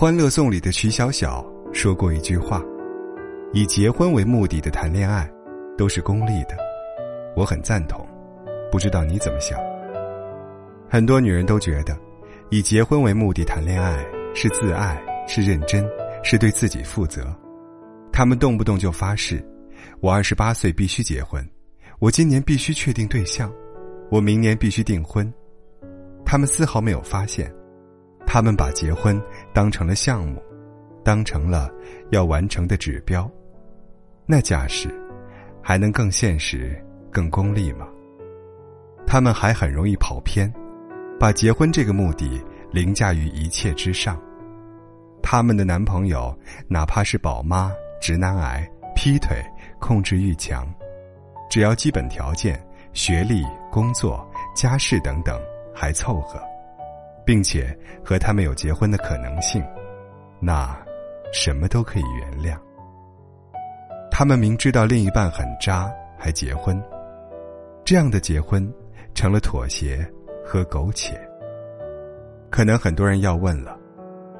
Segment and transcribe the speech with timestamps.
[0.00, 2.62] 欢乐颂》里的曲筱绡说过一句话
[3.52, 5.28] ：“以结婚为目的的谈恋爱，
[5.76, 6.56] 都是功利的。”
[7.34, 8.06] 我很赞同，
[8.70, 9.58] 不知道你怎么想？
[10.88, 11.98] 很多女人都觉得，
[12.48, 14.06] 以结婚为目的谈恋爱
[14.36, 15.84] 是自爱，是认真，
[16.22, 17.34] 是对自己负责。
[18.12, 19.44] 她们动不动就发誓
[19.98, 21.44] ：“我二十八岁必须结婚，
[21.98, 23.52] 我今年必须确定对象，
[24.12, 25.28] 我明年必须订婚。”
[26.24, 27.52] 她们丝毫没有发现，
[28.30, 29.18] 他们把结婚
[29.54, 30.42] 当成了项目，
[31.02, 31.70] 当成了
[32.10, 33.28] 要完成的指标。
[34.26, 34.90] 那架势，
[35.62, 36.78] 还能更现实？
[37.10, 37.88] 更功利吗？
[39.06, 40.52] 他们还很容易跑偏，
[41.18, 42.38] 把结婚这个目的
[42.70, 44.20] 凌驾于一切之上。
[45.22, 46.38] 他们的男朋友
[46.68, 49.42] 哪怕是宝妈、直男癌、劈腿、
[49.80, 50.68] 控制欲强，
[51.48, 54.22] 只要基本条件、学历、工作、
[54.54, 55.40] 家世等等
[55.74, 56.38] 还凑合，
[57.28, 59.62] 并且和他们有结婚的可能性，
[60.40, 60.74] 那
[61.30, 62.58] 什么都可以原谅。
[64.10, 66.82] 他们明知道另一半很渣，还结婚。
[67.84, 68.66] 这样的结婚，
[69.14, 70.10] 成了妥协
[70.42, 71.20] 和苟且。
[72.48, 73.78] 可能很多人要问了，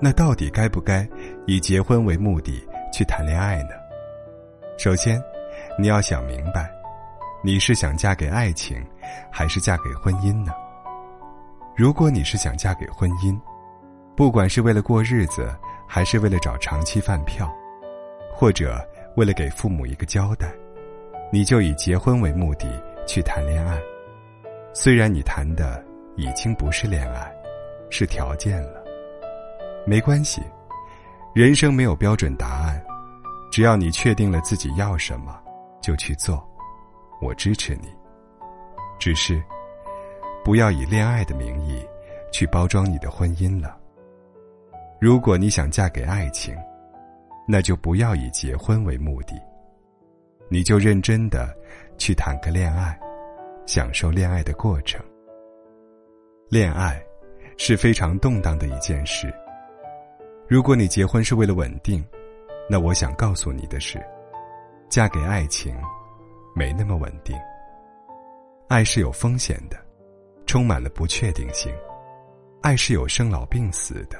[0.00, 1.06] 那到底该不该
[1.46, 3.72] 以结婚为目的去谈恋爱呢？
[4.78, 5.22] 首先，
[5.78, 6.70] 你要想明白，
[7.44, 8.82] 你是想嫁给爱情，
[9.30, 10.52] 还是嫁给婚姻呢？
[11.78, 13.40] 如果你是想嫁给婚姻，
[14.16, 17.48] 不管是为了过日子，还是为了找长期饭票，
[18.34, 20.52] 或者为了给父母一个交代，
[21.30, 22.66] 你就以结婚为目的。
[23.06, 23.80] 去谈恋爱，
[24.74, 25.82] 虽然你谈的
[26.14, 27.32] 已经不是恋爱，
[27.88, 28.84] 是条件了，
[29.86, 30.42] 没关系，
[31.32, 32.84] 人生没有标准答案，
[33.50, 35.40] 只要你确定了自己要什么，
[35.80, 36.46] 就去做，
[37.22, 37.88] 我支持你。
[38.98, 39.42] 只是，
[40.48, 41.86] 不要以恋爱的名义
[42.32, 43.78] 去包装你的婚姻了。
[44.98, 46.56] 如果你想嫁给爱情，
[47.46, 49.34] 那就不要以结婚为目的，
[50.48, 51.54] 你就认真的。
[51.98, 52.98] 去谈个恋爱，
[53.66, 55.04] 享受恋爱的过程。
[56.48, 56.98] 恋爱
[57.58, 59.30] 是非常动荡的一件事。
[60.48, 62.02] 如果你结婚是为了稳定，
[62.70, 64.02] 那我想告诉你的是，
[64.88, 65.76] 嫁给爱情
[66.54, 67.36] 没那么稳定。
[68.66, 69.76] 爱是有风险的，
[70.48, 71.70] 充满了不确定性。
[72.62, 74.18] 爱是有生老病死的。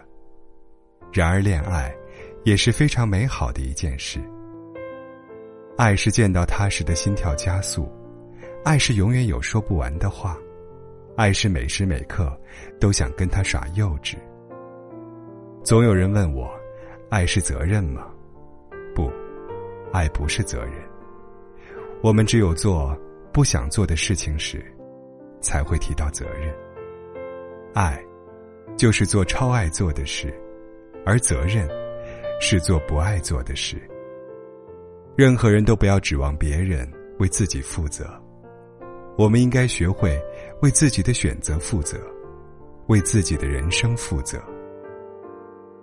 [1.11, 1.93] 然而，恋爱
[2.45, 4.21] 也是非常美好的一件事。
[5.79, 7.91] 爱是见到他时的心跳加速，
[8.63, 10.37] 爱是永远有说不完的话，
[11.17, 12.31] 爱是每时每刻
[12.79, 14.17] 都想跟他耍幼稚。
[15.65, 16.51] 总有人问我，
[17.09, 18.07] 爱是责任吗？
[18.95, 19.11] 不，
[19.95, 20.75] 爱不是责任。
[22.03, 22.95] 我们只有做
[23.33, 24.63] 不想做的事情时，
[25.41, 26.55] 才会提到责任。
[27.75, 28.03] 爱，
[28.77, 30.33] 就是做超爱做的事，
[31.05, 31.69] 而责任，
[32.41, 33.77] 是做不爱做的事。
[35.17, 36.89] 任何人都不要指望别人
[37.19, 38.09] 为自己负责，
[39.17, 40.17] 我们应该学会
[40.63, 41.99] 为自己的选择负责，
[42.87, 44.41] 为自己的人生负责。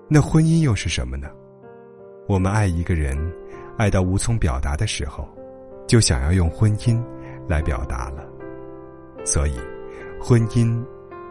[0.07, 1.27] 那婚姻又是什么呢？
[2.27, 3.17] 我们爱一个人，
[3.77, 5.27] 爱到无从表达的时候，
[5.87, 7.03] 就想要用婚姻
[7.47, 8.25] 来表达了。
[9.25, 9.59] 所以，
[10.21, 10.81] 婚姻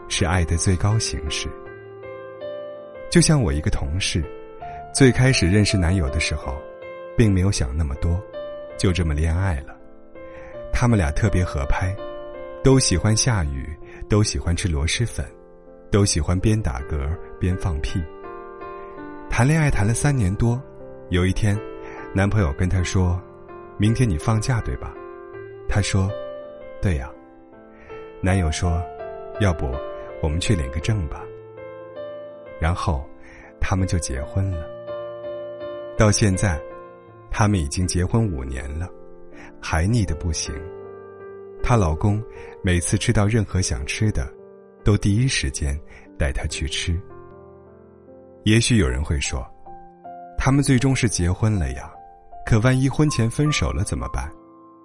[0.07, 1.49] 是爱的最高形式。
[3.09, 4.23] 就像我一个同事，
[4.93, 6.55] 最开始认识男友的时候。
[7.17, 8.21] 并没有想那么多，
[8.77, 9.73] 就这么恋爱了。
[10.73, 11.95] 他们俩特别合拍，
[12.61, 13.73] 都喜欢下雨，
[14.09, 15.25] 都喜欢吃螺蛳粉，
[15.89, 17.07] 都喜欢边打嗝
[17.39, 18.03] 边放屁。
[19.29, 20.61] 谈恋爱谈了三年多，
[21.07, 21.57] 有一天，
[22.13, 23.17] 男朋友跟她说
[23.79, 24.93] ：“明天你放假对吧？”
[25.69, 26.11] 她说
[26.83, 27.09] ：“对呀。”
[28.25, 28.83] 男友说
[29.39, 29.71] ：“要不
[30.19, 31.21] 我们去领个证吧。”
[32.59, 33.07] 然后，
[33.61, 34.65] 他们就结婚了。
[35.95, 36.59] 到现在。
[37.37, 38.87] 他们已经结婚五年了，
[39.61, 40.55] 还腻得不行。
[41.61, 42.23] 她老公
[42.63, 44.25] 每次吃到任何想吃的，
[44.85, 45.77] 都第一时间
[46.17, 46.97] 带她去吃。
[48.45, 49.45] 也许有人会说，
[50.37, 51.91] 他们最终是结婚了呀，
[52.45, 54.31] 可万一婚前分手了怎么办？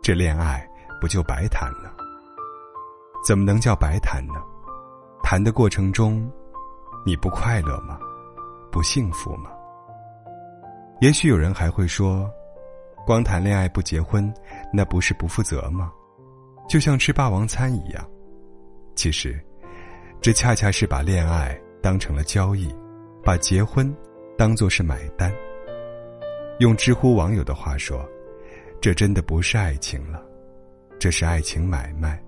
[0.03, 0.69] 这恋爱
[1.00, 2.00] 不就白谈了？
[3.25, 4.43] 怎么能叫白谈呢？
[5.22, 6.31] 谈的过程中，
[7.05, 7.99] 你不快乐吗？
[8.72, 9.50] 不幸福吗？
[11.00, 12.31] 也许有人还会说。
[13.06, 14.32] 光谈恋爱不结婚，
[14.72, 15.90] 那不是不负责吗？
[16.69, 18.06] 就像吃霸王餐一样。
[18.94, 19.40] 其实，
[20.20, 22.72] 这恰恰是把恋爱当成了交易，
[23.25, 23.93] 把结婚
[24.37, 25.32] 当作是买单。
[26.58, 28.06] 用知乎网友的话说，
[28.81, 30.22] 这真的不是爱情了，
[30.99, 32.22] 这是爱情买卖。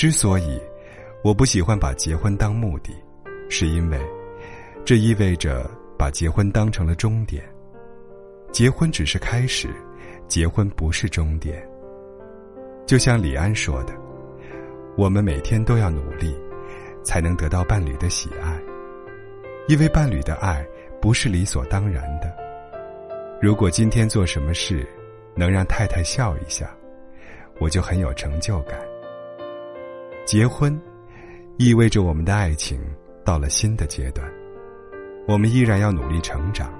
[0.00, 0.58] 之所以
[1.22, 2.90] 我不喜欢把结婚当目的，
[3.50, 4.00] 是因为
[4.82, 7.44] 这意味着把结婚当成了终点。
[8.50, 9.68] 结婚只是开始，
[10.26, 11.62] 结婚不是终点。
[12.86, 13.92] 就像李安说的
[14.96, 16.34] ：“我们每天都要努力，
[17.04, 18.58] 才能得到伴侣的喜爱，
[19.68, 20.66] 因为伴侣的爱
[20.98, 22.34] 不是理所当然的。
[23.38, 24.88] 如果今天做什么事，
[25.34, 26.74] 能让太太笑一下，
[27.58, 28.80] 我就很有成就感。
[30.26, 30.80] 结婚，
[31.56, 32.80] 意味着我们的爱情
[33.24, 34.30] 到了新的阶段，
[35.26, 36.72] 我们依然要努力成长。”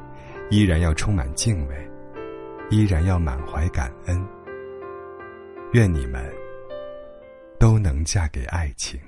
[0.50, 1.90] 依然要充满敬畏，
[2.70, 4.26] 依然要满怀感恩。
[5.74, 6.28] 愿你们
[7.56, 9.00] 都能嫁给爱情。